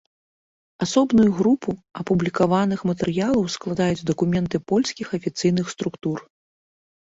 [0.85, 1.69] Асобную групу
[2.03, 6.17] апублікаваных матэрыялаў складаюць дакументы польскіх афіцыйных структур.